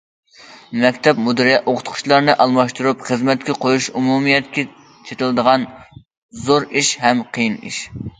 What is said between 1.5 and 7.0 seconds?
ئوقۇتقۇچىلارنى ئالماشتۇرۇپ خىزمەتكە قويۇش ئومۇمىيەتكە چېتىلىدىغان زور ئىش